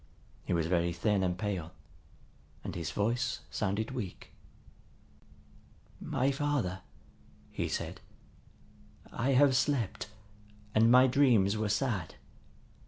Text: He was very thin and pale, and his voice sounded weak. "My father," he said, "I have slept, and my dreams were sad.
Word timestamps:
He 0.45 0.51
was 0.53 0.65
very 0.65 0.91
thin 0.93 1.21
and 1.21 1.37
pale, 1.37 1.73
and 2.63 2.73
his 2.73 2.89
voice 2.89 3.41
sounded 3.51 3.91
weak. 3.91 4.31
"My 5.99 6.31
father," 6.31 6.81
he 7.51 7.67
said, 7.67 8.01
"I 9.11 9.33
have 9.33 9.55
slept, 9.55 10.07
and 10.73 10.89
my 10.89 11.05
dreams 11.05 11.55
were 11.55 11.69
sad. 11.69 12.15